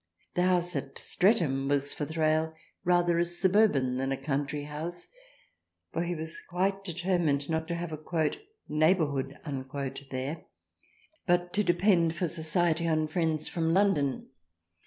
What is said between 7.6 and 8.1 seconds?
to have a"